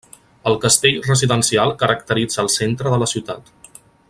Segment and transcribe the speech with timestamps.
[0.51, 3.57] El castell residencial caracteritza el centre de la ciutat.